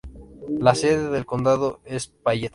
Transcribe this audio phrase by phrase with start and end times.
[0.57, 2.49] La sede del condado es Payette.